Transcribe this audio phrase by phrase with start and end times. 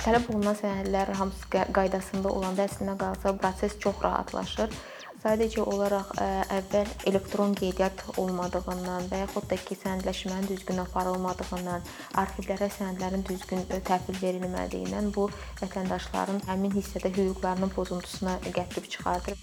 [0.00, 4.72] Tələb olunan sənədlər hamısı qaydasında olanda əslində qalsa proses çox rahatlaşır.
[5.20, 6.14] Sadəcə olaraq
[6.56, 11.84] əvvəl elektron qeydiyyat olmadığından və yaxud da ki, sənədləşmənin düzgün aparılmadığından,
[12.24, 15.28] arxivlərə sənədlərin düzgün təhvil verilmədiyindən bu
[15.60, 19.36] vətəndaşların həmin hissədə hüquqlarının pozuntusuna gətirib çıxardır.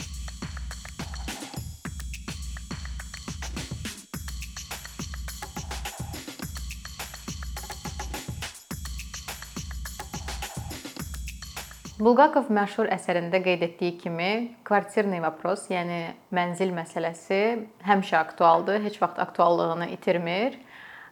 [11.97, 14.31] Bulqakov məşhur əsərində qeyd etdiyi kimi,
[14.67, 17.39] kvartirni vopros, yəni mənzil məsələsi
[17.87, 20.59] həmişə aktualdır, heç vaxt aktuallığını itirmir.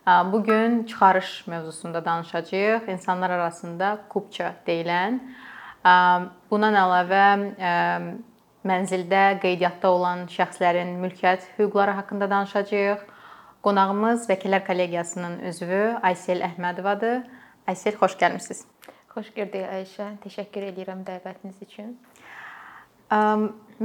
[0.05, 2.91] Bu gün çıxarış mövzusunda danışacağıq.
[2.93, 5.17] İnsanlar arasında kupça deyilən
[6.51, 7.25] bundan əlavə
[7.57, 7.73] e,
[8.69, 13.01] mənzildə qeydiyyatda olan şəxslərin mülkiyyət hüquqları haqqında danışacağıq.
[13.65, 17.23] Qonağımız Vəkillər Kollegiyasının üzvü Aysel Əhmədovadır.
[17.65, 18.67] Aysel, xoş gəlmisiniz.
[19.15, 20.05] Xoş gördük Ayşə.
[20.25, 21.93] Təşəkkür edirəm dəvətiniz üçün.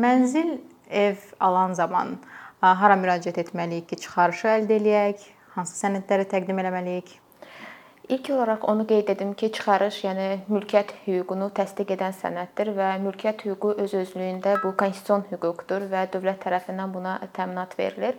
[0.03, 0.57] Mənzil,
[0.91, 2.17] ev alan zaman
[2.59, 5.23] hara müraciət etməliyik ki, çıxarışı əldə eləyək?
[5.55, 7.13] Hansı sənədləri təqdim etməliyik?
[8.11, 13.47] İlk olaraq onu qeyd edim ki, çıxarış, yəni mülkiyyət hüququnu təsdiq edən sənəddir və mülkiyyət
[13.47, 18.19] hüququ öz-özlüyündə bu konstitusion hüquqdur və dövlət tərəfindən buna təminat verilir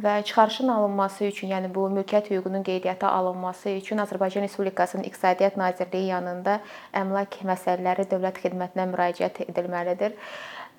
[0.00, 6.06] və çıxarışın alınması üçün, yəni bu mülkiyyət hüququnun qeydiyyata alınması üçün Azərbaycan Respublikasının İqtisadiyyat Nazirliyi
[6.14, 6.60] yanında
[6.96, 10.16] əmlak məsələləri dövlət xidmətinə müraciət edilməlidir.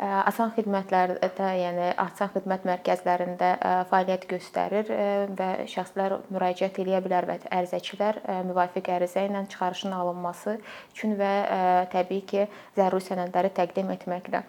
[0.03, 3.51] Asan xidmətlərdə, yəni asan xidmət mərkəzlərində
[3.91, 4.89] fəaliyyət göstərir
[5.37, 10.57] və şəxslər müraciət edə bilər və ərizəçilər müvafiq ərizə ilə çıxarışın alınması
[10.95, 11.33] üçün və
[11.93, 14.41] təbii ki, zəruri sənədləri təqdim etməklə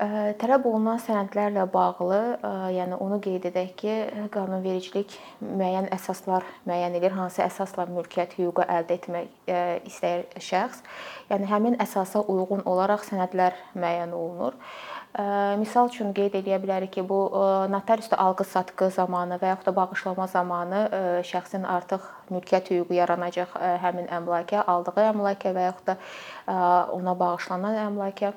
[0.00, 2.20] Tələb olunan sənədlərlə bağlı,
[2.72, 3.96] yəni onu qeyd edək ki,
[4.32, 5.12] qanunvericilik
[5.44, 9.50] müəyyən əsaslar müəyyən edir, hansı əsasla mülkiyyət hüququ əldə etmək
[9.90, 10.80] istəyir şəxs.
[11.28, 14.56] Yəni həmin əsasa uyğun olaraq sənədlər müəyyən olunur.
[15.58, 17.16] Misal üçün qeyd edə bilərik ki, bu
[17.72, 20.82] notariusda alqı-satqı zamanı və yaxud da bağışlama zamanı
[21.26, 25.96] şəxsin artıq mülkiyyət hüququ yaranacaq həmin əmlaka, aldığı əmlaka və yaxud da
[26.94, 28.30] ona bağışlanan əmlaka.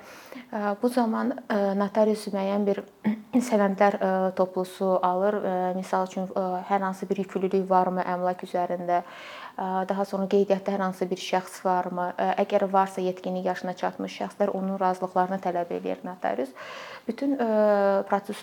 [0.82, 1.30] Bu zaman
[1.78, 2.82] notarius müəyyən bir
[3.50, 4.00] sənədlər
[4.34, 5.38] toplusu alır.
[5.78, 9.04] Misal üçün hər hansı bir yüklülük varmı əmlak üzərində
[9.58, 12.08] daha sonra qeydiyyatda hər hansı bir şəxs varmı?
[12.42, 16.50] Əgər varsa, yetkinlik yaşına çatmış şəxslər onun razılıqlarını tələb eləyir notarius.
[17.06, 17.36] Bütün
[18.08, 18.40] proses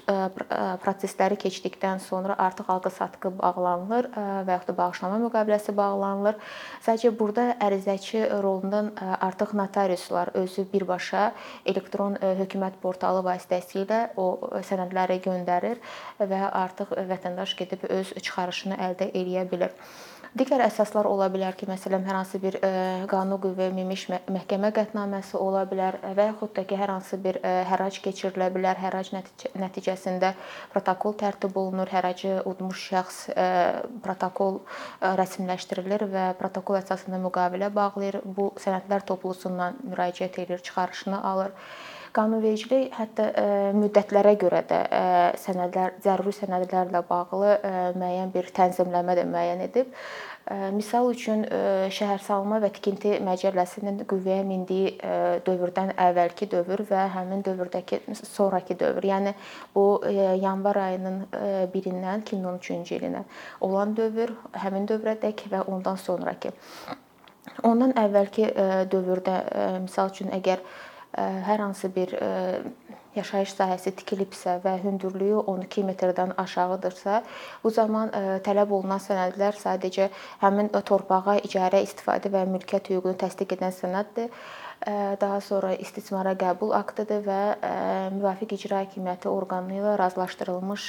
[0.84, 4.10] prosesləri keçdikdən sonra artıq alqı-satqı bağlanılır
[4.48, 6.38] və yaxud da bağışlama müqaviləsi bağlanılır.
[6.86, 11.32] Sadəcə burada ərizəçi rolundan artıq notariuslar özü birbaşa
[11.66, 14.30] elektron hökumət portalı vasitəsilə o
[14.70, 15.82] sənədləri göndərir
[16.22, 19.74] və artıq vətəndaş gedib öz çıxarışını əldə edə bilər.
[20.32, 22.56] Digər əsaslar ola bilər ki, məsələn, hər hansı bir
[23.12, 27.98] qanuni qüvvəyə minmiş məhkəmə qətnaməsi ola bilər və yaxud da ki, hər hansı bir hərrac
[28.06, 28.80] keçirilə bilər.
[28.80, 30.32] Hərrac nəticəsində
[30.72, 31.92] protokol tərtib olunur.
[31.92, 33.20] Hərracı udmuş şəxs
[34.08, 34.62] protokol
[35.04, 38.22] rəsmiləşdirilir və protokol əsasında müqavilə bağlayır.
[38.24, 41.52] Bu sənədlər toplusundan müraciət edir, çıxarışını alır.
[42.12, 43.30] Qanunvericilik hətta
[43.78, 44.80] müddətlərə görə də
[45.40, 47.54] sənədlər, zəruri sənədlərlə bağlı
[47.96, 49.94] müəyyən bir tənzimləmə də müəyyən edib.
[50.76, 51.46] Misal üçün
[51.96, 54.96] Şəhərsalma və Tikinti Məcəlləsinin qüvvəyə mindiyi
[55.46, 59.08] dövrdən əvvəlki dövr və həmin dövrdəki sonrakı dövr.
[59.14, 59.36] Yəni
[59.76, 59.86] bu
[60.42, 61.24] yanvar ayının
[61.72, 63.24] 1-dən 2013-cü ilinə
[63.64, 64.36] olan dövr,
[64.66, 66.52] həmin dövrədək və ondan sonrakı.
[67.64, 68.52] Ondan əvvəlki
[68.92, 69.44] dövrdə
[69.86, 70.60] misal üçün əgər
[71.18, 72.14] hər hansı bir
[73.16, 77.22] yaşayış sahəsi tikilibsə və hündürlüyü 12 metrdən aşağıdırsa,
[77.64, 78.14] bu zaman
[78.46, 80.08] tələb olunan sənədlər sadəcə
[80.44, 84.32] həmin torpağa icarə istifadə və mülkiyyət hüququnu təsdiq edən sənəddir.
[85.22, 87.42] Daha sonra istismara qəbul aktıdır və
[88.16, 90.88] müvafiq icra hakimiyyəti orqanı ilə razılaşdırılmış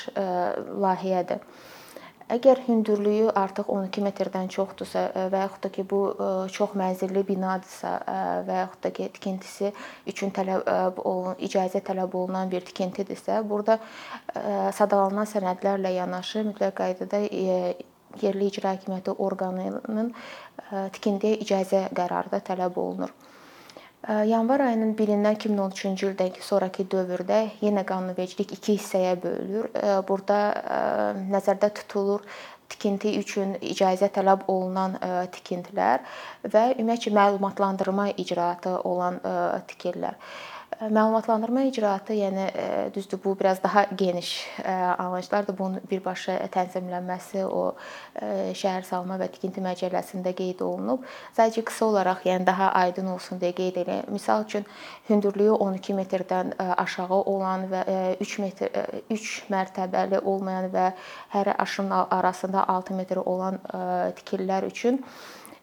[0.87, 1.43] layihədir.
[2.33, 5.03] Əgər hündürlüyü artıq 12 metrdən çoxdursa
[5.33, 5.99] və yaxud da ki, bu
[6.55, 7.91] çox mənzilli binadırsa
[8.47, 9.73] və yaxud da ki, tikintisi
[10.09, 10.71] üçün tələb
[11.45, 13.77] icazə tələb olunan bir tikintidirsə, burada
[14.79, 17.21] sadalanan sənədlərlə yanaşı mütləq qaydada
[18.23, 20.15] yerli icra hakimiyyəti orqanının
[20.97, 23.13] tikintiyə icazə qərarı da tələb olunur.
[24.03, 29.69] Yanvar ayının 1-dən 2013-cü ildən sonrakı dövrdə yenə qanunvericilik iki hissəyə bölünür.
[30.09, 30.39] Burada
[31.31, 32.25] nəzərdə tutulur
[32.73, 34.97] tikinti üçün icazə tələb olunan
[35.37, 36.03] tikintilər
[36.43, 39.21] və ümumiyyətcə məlumatlandırma icraatı olan
[39.71, 40.19] tikililər.
[40.83, 42.47] Məlumatlandırma icraatı, yəni
[42.95, 44.49] düzdür, bu biraz daha geniş
[44.99, 45.59] anlayışlardır.
[45.59, 47.77] Bunun birbaşa tənzimlənməsi o
[48.59, 51.05] şəhər salma və tikinti məcəlləsində qeyd olunub.
[51.37, 54.09] Sadəcə qısa olaraq, yəni daha aydın olsun deyə qeyd edirəm.
[54.17, 54.67] Məsəl üçün
[55.11, 57.85] hündürlüyü 12 metrdən aşağı olan və
[58.19, 58.75] 3 metr
[59.11, 60.89] 3 mərtəbəli olmayan və
[61.37, 63.61] hər aşının arasında 6 metr olan
[64.19, 64.99] tikililər üçün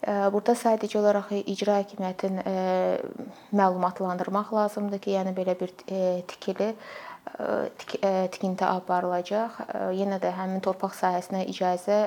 [0.07, 2.39] Burada sadəcə olaraq icra hakimiyyətinin
[3.51, 5.73] məlumatlandırmaq lazımdır ki, yəni belə bir
[6.31, 6.69] tikili
[8.31, 9.59] tikinti aparılacaq.
[9.95, 11.99] Yenə də həmin torpaq sahəsinə icazə,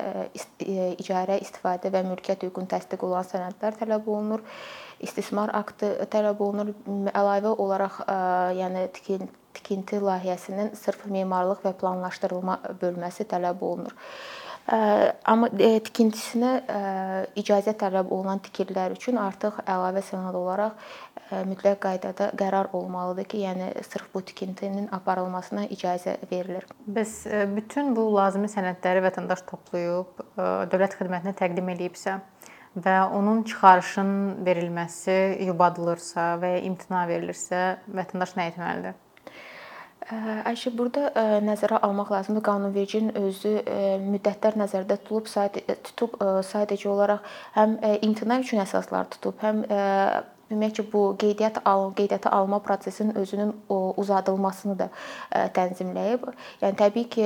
[0.65, 4.43] icarə, istifadə və mülkiyyət hüququnun təsdiq olunan sənədlər tələb olunur.
[5.05, 6.73] İstismar aktı tələb olunur.
[7.13, 8.01] Əlavə olaraq,
[8.57, 8.87] yəni
[9.53, 13.93] tikinti layihəsinin sırf memarlıq və planlaşdırılma bölməsi tələb olunur.
[14.63, 16.51] Amma tikintisinə
[17.35, 20.85] icazə tələb olunan tikililər üçün artıq əlavə sənəd olaraq
[21.49, 26.63] mütləq qaydada qərar olmalıdır ki, yəni sırf bu tikintinin aparılmasına icazə verilir.
[26.87, 27.25] Bəs
[27.55, 30.23] bütün bu lazımi sənədləri vətəndaş toplayıb
[30.71, 32.19] dövlət xidmətinə təqdim eləyibsə
[32.73, 37.65] və onun çıxarışın verilməsi yubadılırsa və ya imtina verilirsə,
[37.99, 38.95] vətəndaş nə etməlidir?
[40.11, 41.11] Ayşə, burada
[41.45, 42.43] nəzərə almaq lazımdır.
[42.43, 43.53] Qanunvericinin özü
[44.03, 45.29] müddətlər nəzərdə tutulub,
[45.87, 46.17] tutub
[46.49, 47.23] sadəcə olaraq
[47.55, 49.63] həm imtina üçün əsaslar tutub, həm
[50.53, 53.53] ümumiyyətcə bu qeydiyyat al qeydiyyata alma prosesinin özünün
[53.97, 54.89] uzadılmasını da
[55.55, 56.27] tənzimləyib.
[56.61, 57.25] Yəni təbii ki,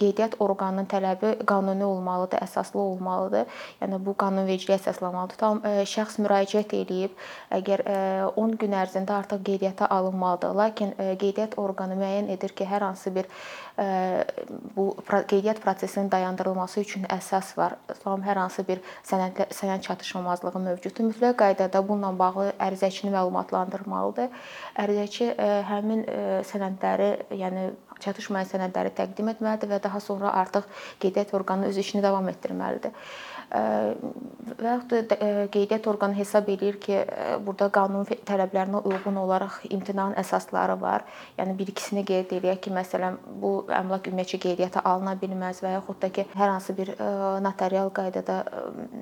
[0.00, 3.46] qeydiyyat orqanının tələbi qanuni olmalıdır, əsaslı olmalıdır.
[3.82, 5.40] Yəni bu qanunvericiliyə əsaslanmalıdır.
[5.40, 7.16] Tam şəxs müraciət eləyib,
[7.54, 7.84] əgər
[8.36, 10.54] 10 gün ərzində artıq qeydiyyata alınmalıdır.
[10.60, 13.30] Lakin qeydiyyat orqanı müəyyən edir ki, hər hansı bir
[14.76, 14.96] bu
[15.28, 17.76] qeydiyyat prosesinin dayandırılması üçün əsas var.
[18.04, 21.08] Tam hər hansı bir sənəd sənəd çatışmamazlığı mövcuddur.
[21.08, 24.28] Mütləq qaydada bununla bağlı ərizəçini məlumatlandırmalıdır.
[24.84, 25.30] Ərizəçi
[25.70, 26.04] həmin
[26.50, 27.10] sənədləri,
[27.40, 30.68] yəni çatışmayan sənədləri təqdim etməlidir və daha sonra artıq
[31.00, 32.92] qeydiyyat orqanı öz işini davam etdirməlidir
[33.50, 35.16] və yaxud da
[35.50, 37.00] qeydiyyat orqanı hesab eləyir ki,
[37.46, 41.04] burada qanun tələblərinə uyğun olaraq imtinanın əsasları var.
[41.38, 45.98] Yəni bir ikisini qeyd eləyək ki, məsələn, bu əmlak ümumiyyətcə qeydiyyata alına bilməz və yaxud
[46.02, 46.94] da ki, hər hansı bir
[47.42, 48.38] notarial qaydada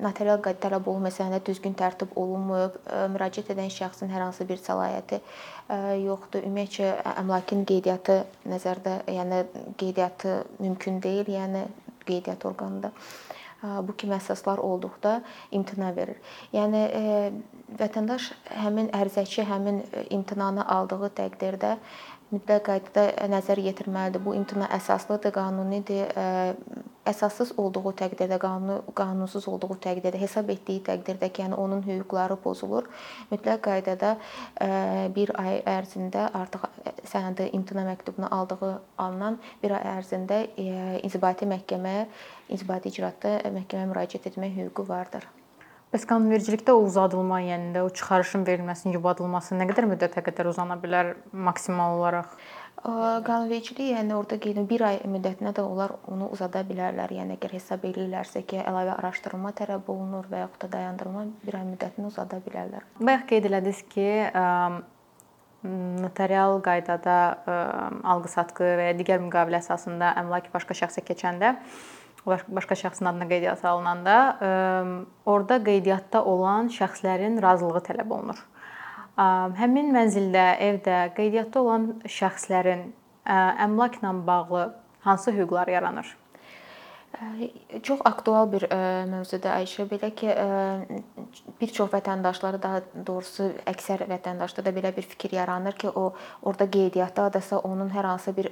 [0.01, 2.79] notarial qayda tələb olunmayan sənədə düzgün tərtib olunmayıb,
[3.13, 5.21] müraciət edən şəxsin hər hansı bir səlahiyyəti
[6.05, 6.45] yoxdur.
[6.49, 9.43] Ümumiyyətcə əmlakın qeydiyyatı nəzərdə, yəni
[9.77, 11.67] qeydiyyatı mümkün deyil, yəni
[12.07, 12.91] qeydiyyat orqanında
[13.61, 15.19] bu kimi əsaslar olduqda
[15.51, 16.19] imtina verir.
[16.55, 16.83] Yəni
[17.79, 18.29] vətəndaş
[18.63, 21.75] həmin ərizəçi həmin imtinanı aldığı təqdirdə
[22.33, 24.21] mütləq qaydada nəzər yetirməlidir.
[24.23, 26.13] Bu imtina əsaslıdır, qanunidir.
[27.09, 32.85] Əsassız olduğu təqdirdə, qanunu qanunsuz olduğu təqdirdə, hesab etdiyi təqdirdə ki, yəni onun hüquqları pozulur,
[33.31, 34.11] mütləq qaydada
[35.15, 36.67] 1 ay ərzində artıq
[37.09, 40.43] sənədi imtina məktubunu aldığı alınan 1 ay ərzində
[41.01, 42.05] inzibati məhkəməyə,
[42.53, 45.25] inzibati icraatda məhkəməyə müraciət etmək hüququ vardır.
[45.89, 50.77] Bəs qanunvericilikdə o uzadılma, yəni də o çıxarışın verilməsinin yubadılması nə qədər müddətə qədər uzana
[50.77, 52.35] bilər maksimal olaraq?
[52.83, 57.15] Qanunvericilik, yəni orada qeyd 1 ay müddətinə də onlar onu uzada bilərlər.
[57.17, 61.67] Yəni əgər hesab eləyirlərsə ki, əlavə araşdırma tələb olunur və yaxud da dayandırma 1 ay
[61.73, 62.85] müddətini uzada bilərlər.
[63.01, 64.07] Bayaq qeyd elədiniz ki,
[66.05, 67.15] notarial qaydada
[68.13, 71.57] alqı-satqı və ya digər müqavilə əsasında əmlak başqa şəxsə keçəndə
[72.29, 74.15] başqa şəxsin adına qeydiyyata alınanda
[75.25, 78.39] orada qeydiyyatda olan şəxslərin razılığı tələb olunur.
[79.59, 82.87] Həmin mənzildə, evdə qeydiyyatda olan şəxslərin
[83.65, 84.63] əmlakla bağlı
[85.03, 86.18] hansı hüquqları yaranır?
[87.83, 88.63] Çox aktual bir
[89.09, 89.87] mövzudur Ayşə.
[89.89, 90.29] Belə ki,
[91.59, 96.13] bir çox vətəndaşları, daha doğrusu əksər vətəndaşlarda belə bir fikir yaranır ki, o
[96.43, 98.51] orada qeydiyyatdadırsa onun hər hansı bir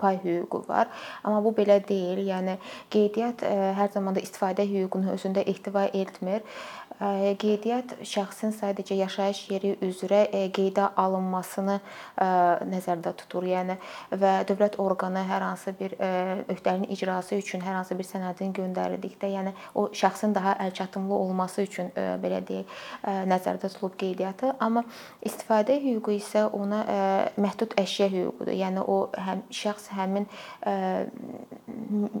[0.00, 0.88] pay hüququ var.
[1.24, 2.22] Amma bu belə deyil.
[2.30, 2.56] Yəni
[2.94, 3.42] qeydiyyat
[3.82, 6.46] hər zaman da istifadə hüququnu özündə ehtiva etmir.
[6.96, 10.22] Qeydiyyat şəxsin sadəcə yaşayış yeri üzrə
[10.56, 11.80] qeydə alınmasını
[12.70, 13.44] nəzərdə tutur.
[13.44, 13.76] Yəni
[14.16, 19.52] və dövlət orqanı hər hansı bir öhdəliyin icrası üçün hər hansı bir sənədin göndərildikdə, yəni
[19.74, 21.90] o şəxsin daha əlçatımlı olması üçün
[22.22, 22.74] belə deyək,
[23.30, 24.54] nəzərdə tutulub qeydiyyatı.
[24.60, 24.84] Amma
[25.26, 26.82] istifadə hüququ isə ona
[27.40, 28.52] məhdud əşya hüququdur.
[28.56, 28.98] Yəni o
[29.28, 30.28] həm şəxs həmin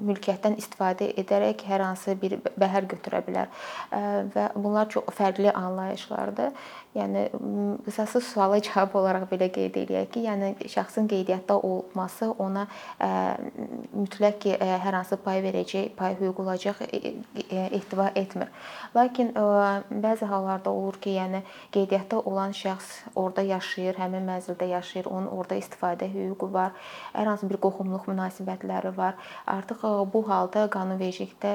[0.06, 3.52] mülkiyyətdən istifadə edərək hər hansı bir bəhər götürə bilər
[4.34, 6.52] və bunlar çox fərqli anlayışlardır.
[6.96, 7.26] Yəni
[7.84, 12.62] qısası suala cavab olaraq belə qeyd eləyək ki, yəni şəxsin qeydiyyatda olması ona
[13.92, 16.80] mütləq ki, hər hansı pay verəcək, pay hüququ olacaq
[17.50, 18.48] ehtiva etmir.
[18.96, 19.34] Lakin
[19.92, 21.42] bəzi hallarda olur ki, yəni
[21.74, 26.72] qeydiyyatda olan şəxs orada yaşayır, həmin mənzildə yaşayır, onun orada istifadə hüququ var,
[27.12, 29.20] hər hansı bir qohumluq münasibətləri var.
[29.46, 29.84] Artıq
[30.14, 31.52] bu halda qanunvericilikdə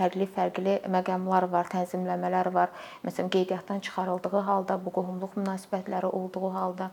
[0.00, 2.72] fərqli-fərqli məqamlar var, tənzimləmələr var.
[3.04, 6.90] Məsələn, qeydiyyatdan çıxarıldığı halda, bu qohumluq münasibətləri olduğu halda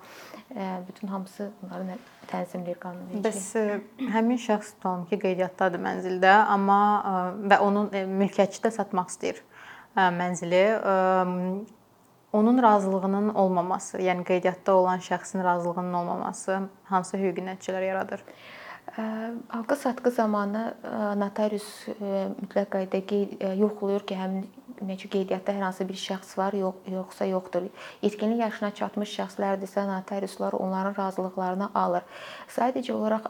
[0.88, 1.98] bütün hamısı bunları
[2.32, 3.24] tənzimləyir qanunverici.
[3.26, 6.82] Bəs həmin şəxs tutalım ki, qeydiyyatdadır mənzildə, amma
[7.50, 9.44] və onun mülkiyyətçi də satmaq istəyir
[9.96, 10.64] mənzili
[12.34, 18.22] onun razılığının olmaması, yəni qeydiyyatda olan şəxsin razılığının olmaması hansı hüquqi nəticələr yaradır?
[19.54, 20.74] Alqı-satqı zamanı
[21.18, 21.66] notarius
[22.42, 24.46] mütləq qaydada yoxlayır ki, həmin
[24.80, 27.68] ümumiyyətcə qeydiyyatda hər hansı bir şəxs var, yox, yoxsa yoxdur.
[28.02, 32.06] Yetkinlik yaşına çatmış şəxslərdirsə notariuslar onların razılıqlarını alır.
[32.56, 33.28] Sadəcə olaraq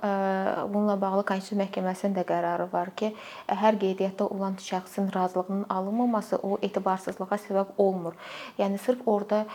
[0.70, 3.14] bununla bağlı Konstitusiya Məhkəməsinin də qərarı var ki,
[3.48, 8.14] hər qeydiyyatda olan şəxsin razılığının alınmaması o etibarsızlığa səbəb olmur.
[8.60, 9.46] Yəni sırf orada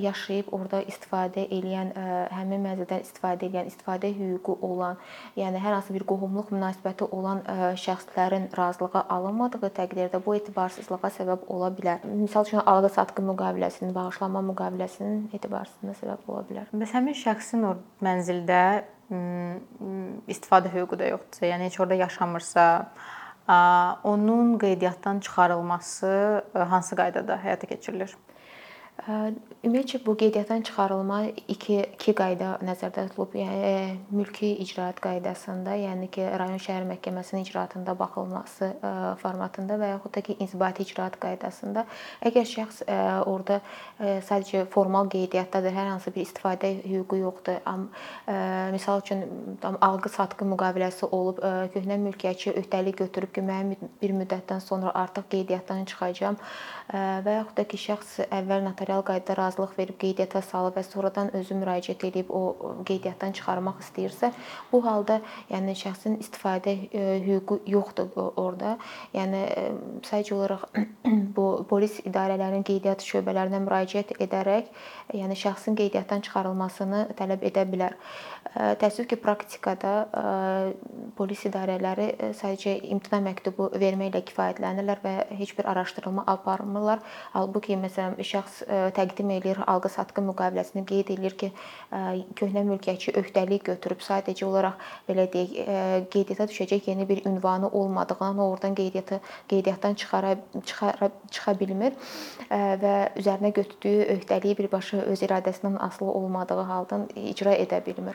[0.00, 1.92] yaşayıb, orada istifadə edən,
[2.36, 4.96] həmin mənzildən istifadə edən, istifadə hüququ olan,
[5.36, 7.42] yəni hər hansı bir qohumluq münasibəti olan
[7.82, 12.04] şəxslərin razılığı alınmadığı təqdirdə bu etibarsızlığa səbəb ola bilər.
[12.06, 16.68] Məsəl üçün alqı-satqı müqaviləsinin, bağışlanma müqaviləsinin etibarsızlığına səbəb ola bilər.
[16.76, 18.62] Bəs həmin şəxsin o mənzildə
[20.30, 22.64] istifadə hüququ da yoxdursa, yəni heç orada yaşamırsa,
[24.04, 26.10] onun qeydiyyatdan çıxarılması
[26.54, 28.16] hansı qaydada həyata keçirilir?
[28.96, 31.18] Ümumiyyətcə bu qeydiyyatdan çıxarılma
[31.52, 33.34] iki iki qayda nəzərdə tutulub.
[33.36, 38.70] Yəni mülki icraat qaydasında, yəni ki, rayon şəhər məhkəməsinin icraatında baxılması
[39.20, 41.84] formatında və yaxud da ki, inzibati icraat qaydasında
[42.30, 42.80] əgər şəxs
[43.28, 43.60] orada
[44.00, 49.26] sadəcə formal qeydiyyatdadır, hər hansı bir istifadə hüququ yoxdur, amma misal üçün
[49.60, 51.44] tam alqı-satqı müqaviləsi olub,
[51.76, 56.40] köhnə mülkiyyətçi öhdəlik götürüb ki, müəyyən bir müddətdən sonra artıq qeydiyyatdan çıxacağam
[56.96, 61.54] və yaxud da ki, şəxs əvvəl notarial qaydada razılıq verib qeydiyyata salıb və sonradan özü
[61.58, 62.42] müraciət edib o
[62.86, 64.32] qeydiyyatdan çıxarmaq istəyirsə,
[64.72, 66.76] bu halda yəni şəxsin istifadə
[67.26, 68.76] hüququ yoxdur orada.
[69.14, 69.42] Yəni
[70.06, 70.64] sadəcə olaraq
[71.36, 74.70] bu polis idarələrinin qeydiyyat şöbələrinə müraciət edərək,
[75.14, 77.96] yəni şəxsin qeydiyyatdan çıxarılmasını tələb edə bilər.
[78.56, 80.06] Təəssüf ki, praktikada
[81.16, 87.02] polis idarələri sadəcə imtina məktubu verməklə kifayətlənirlər və heç bir araşdırma aparmırlar.
[87.34, 88.62] Halbuki məsələn şəxs
[88.96, 91.52] təqdim eləyir alqı-satqı müqaviləsini qeyd eləyir ki,
[92.38, 98.74] köhnə mülkiyyətçi öhdəlik götürüb sadəcə olaraq belə deyək, qeydiyyata düşəcək yeni bir ünvanı olmadığından oradan
[98.74, 101.92] qeydiyyatı qeydiyyatdan çıxara çıxara çıxa bilmir
[102.50, 108.14] və üzərinə götürdüyü öhdəliyi birbaşa öz iradəsindən asılı olmadığı haldan icra edə bilmir.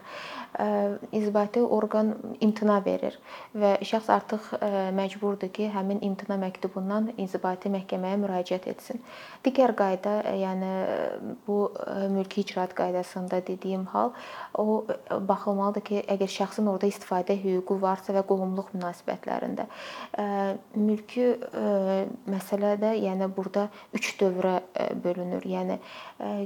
[1.11, 3.17] İnzibati orqan imtina verir
[3.55, 4.51] və şəxs artıq
[4.97, 9.01] məcburdur ki, həmin imtina məktubundan inzibati məhkəməyə müraciət etsin.
[9.45, 10.50] Digər qayda, yəni
[11.47, 11.73] bu
[12.09, 14.11] mülki icraat qaydasında dediyim hal,
[14.57, 19.67] o baxılmalıdır ki, əgər şəxsin orada istifadə hüququ varsa və qohumluq münasibətlərində
[20.75, 21.27] mülki
[22.31, 24.55] məsələdə, yəni burada 3 dövrə
[25.03, 25.45] bölünür.
[25.45, 25.79] Yəni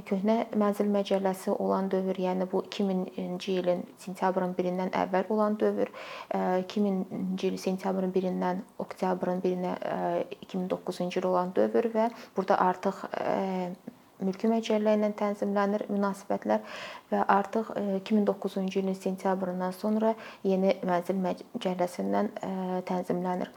[0.08, 5.92] köhnə mənzil məcəlləsi olan dövr, yəni bu 2000-ci ilin sentyabrın 1-dən əvvəl olan dövr,
[6.32, 9.74] 2000-ci il sentyabrın 1-dən oktyabrın 1-nə
[10.46, 13.04] 2009-cu il olan dövr və burada artıq
[14.24, 16.64] mülki məcəllə ilə tənzimlənir münasibətlər
[17.12, 22.32] və artıq 2009-cu ilin sentyabrından sonra yeni mənzil məcəlləsindən
[22.88, 23.52] tənzimlənir.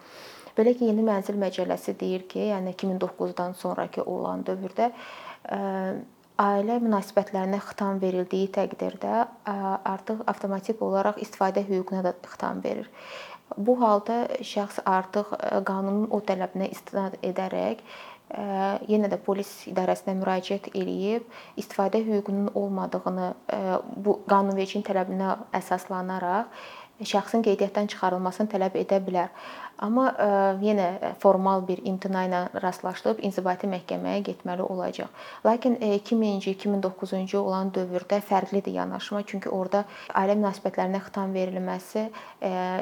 [0.58, 4.90] Belə ki, yeni mənzil məcəlləsi deyir ki, yəni 2009-dan sonrakı olan dövrdə
[6.40, 9.16] ailə münasibətlərinə xitam verildiyi təqdirdə
[9.48, 12.88] artıq avtomatik olaraq istifadə hüququna da xitam verir.
[13.58, 15.32] Bu halda şəxs artıq
[15.66, 17.82] qanunun o tələbinə istinad edərək
[18.30, 21.26] yenə də polis idarəsinə müraciət eləyib
[21.58, 23.30] istifadə hüququnun olmadığını
[24.06, 26.54] bu qanunvericinin tələbinə əsaslanaraq
[27.00, 29.34] şəxsin qeydiyyatdan çıxarılmasını tələb edə bilər.
[29.80, 30.10] Amma
[30.60, 35.08] yenə formal bir imtina ilə rastlaşdırıb inzibati məhkəməyə getməli olacaq.
[35.46, 42.10] Lakin 2000-ci, 2009-cu olan dövrdə fərqlidir yanaşma, çünki orada ailə münasibətlərinə xitam verilməsi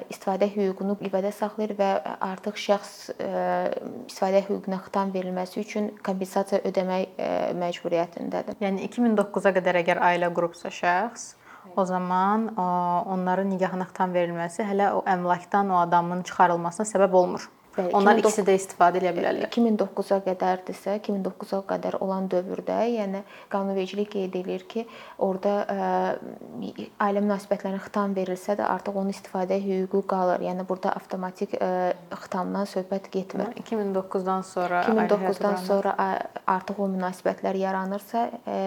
[0.10, 1.94] istifadə hüququnu qüvvədə saxlayır və
[2.32, 7.22] artıq şəxs istifadə hüququna xitam verilməsi üçün kompensasiya ödəmək
[7.62, 8.58] məcburiyyətindədir.
[8.66, 11.36] Yəni 2009-a qədər əgər ailə qurubsa şəxs
[11.78, 17.50] o zaman onların nigahına xitam verilməsi hələ o əmlakdan o adamın çıxarılmasına səbəb olmur.
[17.78, 19.50] Bəli, Onlar 2009 ikisi də istifadə edə bilərlər.
[19.54, 23.22] 2009-a qədərdirsə, 2009-a qədər olan dövrdə, yəni
[23.54, 24.86] qanunvericilik qeyd edir ki,
[25.22, 25.90] orada ə,
[27.06, 30.42] ailə münasibətlərinə xitam verilsə də artıq onun istifadə hüququ qalır.
[30.48, 31.72] Yəni burada avtomatik ə,
[32.26, 33.54] xitamdan söhbət getmir.
[33.62, 35.96] 2009-dan sonra ailə 2009-dan həyatı sonra
[36.58, 38.60] artıq o münasibətlər yaranırsa, ə,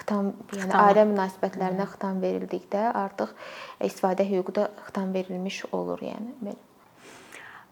[0.00, 0.80] xitam, yəni Xitam.
[0.80, 3.36] ailə münasibətlərinə xitam verildikdə artıq
[3.84, 6.62] istifadə hüququ da xitam verilmiş olur, yəni belə.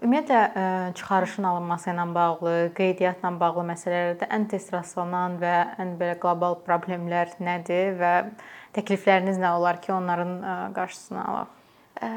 [0.03, 0.63] Ümumiyyətlə ə,
[0.99, 7.31] çıxarışın alınması ilə bağlı, qeydiyyatla bağlı məsələlərdə ən tez rastlanan və ən belə qlobal problemlər
[7.39, 8.11] nədir və
[8.75, 11.53] təklifləriniz nə olar ki, onların ə, qarşısını alaq?
[12.03, 12.09] Ə,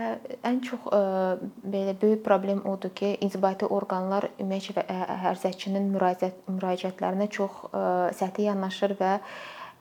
[0.50, 1.02] Ən çox ə,
[1.62, 4.88] belə böyük problem odur ki, inzibati orqanlar ümumiyyətlə
[5.28, 7.84] hərzəçinin müraciət müraciətlərinə çox ə,
[8.18, 9.12] səthi yanaşır və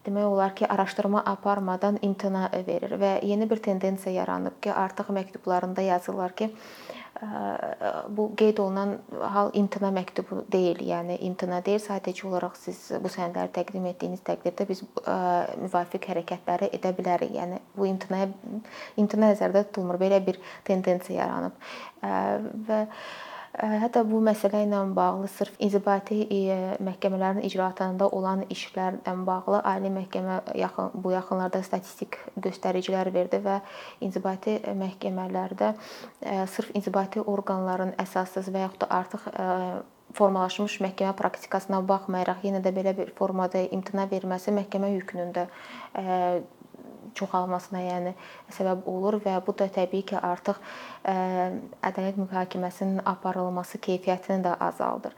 [0.04, 5.88] demək olar ki, araşdırma aparmadan imtina verir və yeni bir tendensiya yaranıb ki, artıq məktublarında
[5.88, 6.50] yazırlar ki,
[8.16, 8.97] bu qeyd olunan
[9.35, 14.66] hal imtina məktubu deyil, yəni imtina deyil, sadəcə olaraq siz bu sənədləri təqdim etdiyiniz təqdirdə
[14.69, 15.19] biz ə,
[15.64, 17.35] müvafiq hərəkətləri edə bilərik.
[17.35, 18.31] Yəni bu imtinaya
[19.00, 20.00] imtina nəzərdə tutulmur.
[20.00, 21.62] Belə bir tendensiya yaranıb.
[22.69, 22.81] Və
[23.54, 30.40] hətta bu məsələ ilə bağlı sırf inzibati ə, məhkəmələrin icraatında olan işlərlə bağlı ali məhkəmə
[30.58, 33.61] yaxın bu yaxınlarda statistik göstəricilər verdi və
[34.02, 39.49] inzibati məhkəmələrdə ə, sırf inzibati orqanların əsassız və yaxud da artıq ə,
[40.14, 45.46] formalaşmış məhkəmə praktikasına baxmayaraq yenə də belə bir formada imtina verməsi məhkəmə yükünün də
[47.14, 48.12] çoxalmasına, yəni
[48.56, 50.61] səbəb olur və bu da təbii ki, artıq
[51.04, 55.12] ədalət mühakiməsinin aparılması keyfiyyətini də azaldır.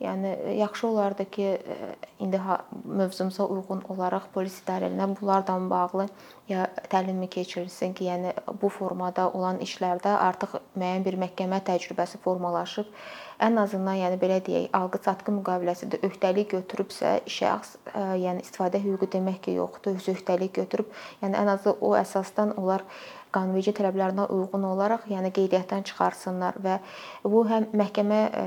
[0.00, 1.76] Yəni yaxşı olardı ki, ə,
[2.22, 2.38] indi
[2.84, 6.06] mövzumuza uyğun olaraq polis idarələrində bunlarla bağlı
[6.48, 12.94] ya təlimi keçirilsin ki, yəni bu formada olan işlərdə artıq müəyyən bir məhkəmə təcrübəsi formalaşıb.
[13.42, 19.42] Ən azından yəni belə deyək, alqı-satqı müqaviləsində öhdəlik götürübsə şəxs, ə, yəni istifadə hüququ demək
[19.48, 22.86] ki, yoxdur, öz öhdəlik götürüb, yəni ən azı o əsasdan onlar
[23.34, 26.78] qanunverici tələblərinə uyğun olaraq, yəni qeydiyyatdan çıxarsınlar və
[27.24, 28.44] bu həm məhkəmə ə,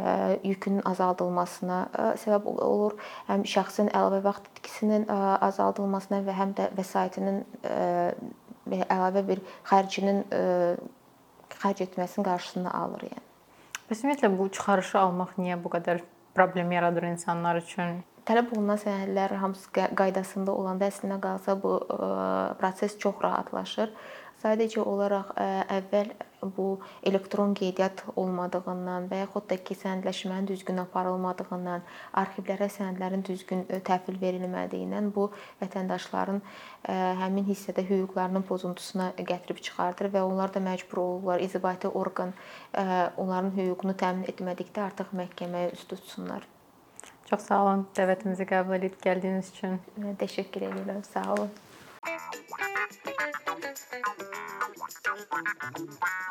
[0.48, 2.98] yükünün azaldılmasına ə, səbəb olur,
[3.30, 5.20] həm şəxsin əlavə vaxt itkisinin ə,
[5.50, 7.44] azaldılmasına və həm də vəsaitinin
[8.72, 10.24] əlavə bir xərcinin
[11.62, 13.26] xərc etməsinin qarşısını alır yəni.
[13.90, 16.04] Bəs ümumiyyətlə bu çıxarışı almaq niyə bu qədər
[16.38, 18.02] problem yaradır insanlar üçün?
[18.28, 21.98] Tələb olunan sənədlər hamısı qaydasında olanda əslinə qalsa bu ə,
[22.62, 23.92] proses çox rahatlaşır.
[24.42, 26.08] Sadəcə olaraq əvvəl
[26.56, 31.84] bu elektron qeydiyyat olmadığından və yaxud da ki, sənədləşmənin düzgün aparılmadığından,
[32.18, 35.28] arxivlərə sənədlərin düzgün təhvil verilmədiyindən bu
[35.62, 36.42] vətəndaşların
[37.22, 42.34] həmin hissədə hüquqlarının pozuntusuna gətirib çıxardır və onlar da məcbur olurlar inzibati orqan
[42.74, 46.48] onların hüququnu təmin etmədikdə artıq məhkəməyə üst tutsunlar.
[47.30, 49.78] Çox sağ olun dəvətimizi qəbul edib gəldiyiniz üçün.
[50.02, 51.06] Mən təşəkkür edirəm.
[51.14, 51.54] Sağ olun.
[55.88, 56.31] Bye.